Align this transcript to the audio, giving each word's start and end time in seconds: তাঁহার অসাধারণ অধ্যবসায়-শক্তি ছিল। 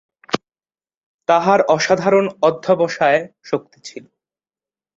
তাঁহার 1.29 1.59
অসাধারণ 1.67 2.25
অধ্যবসায়-শক্তি 2.41 3.79
ছিল। 3.83 4.03